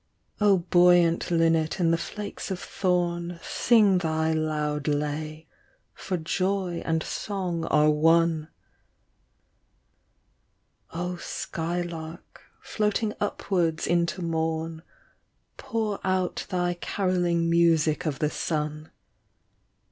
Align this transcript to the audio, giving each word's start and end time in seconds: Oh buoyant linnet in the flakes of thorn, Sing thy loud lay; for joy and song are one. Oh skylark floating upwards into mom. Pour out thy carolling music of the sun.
Oh 0.39 0.57
buoyant 0.71 1.29
linnet 1.29 1.79
in 1.79 1.91
the 1.91 1.95
flakes 1.99 2.49
of 2.49 2.59
thorn, 2.59 3.39
Sing 3.43 3.99
thy 3.99 4.33
loud 4.33 4.87
lay; 4.87 5.45
for 5.93 6.17
joy 6.17 6.81
and 6.83 7.03
song 7.03 7.65
are 7.65 7.91
one. 7.91 8.47
Oh 10.89 11.17
skylark 11.17 12.41
floating 12.63 13.13
upwards 13.19 13.85
into 13.85 14.23
mom. 14.23 14.81
Pour 15.57 15.99
out 16.03 16.47
thy 16.49 16.73
carolling 16.81 17.47
music 17.47 18.07
of 18.07 18.17
the 18.17 18.31
sun. 18.31 18.89